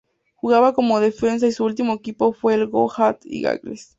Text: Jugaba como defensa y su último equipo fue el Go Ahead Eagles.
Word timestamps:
Jugaba 0.41 0.73
como 0.73 0.99
defensa 0.99 1.45
y 1.45 1.51
su 1.51 1.63
último 1.63 1.93
equipo 1.93 2.33
fue 2.33 2.55
el 2.55 2.65
Go 2.67 2.91
Ahead 2.91 3.17
Eagles. 3.25 3.89